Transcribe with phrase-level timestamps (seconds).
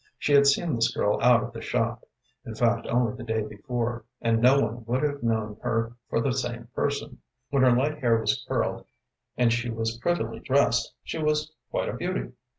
[0.17, 2.07] She had seen this girl out of the shop
[2.43, 6.33] in fact, only the day before and no one would have known her for the
[6.33, 7.19] same person.
[7.51, 8.87] When her light hair was curled,
[9.37, 12.31] and she was prettily dressed, she was quite a beauty.